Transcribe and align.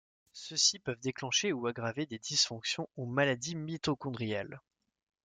Ceux-ci 0.33 0.79
peuvent 0.79 0.99
déclencher 0.99 1.53
ou 1.53 1.67
aggraver 1.67 2.07
des 2.07 2.17
dysfonctions 2.17 2.89
ou 2.97 3.05
maladies 3.05 3.53
mitochondriales. 3.55 4.59